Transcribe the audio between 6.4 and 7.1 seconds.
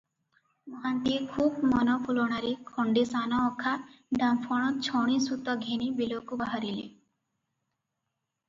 ବାହାରିଲେ।